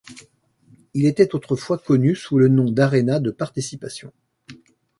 [0.95, 4.11] Il était autrefois connu sous le nom d'Aréna de Participation.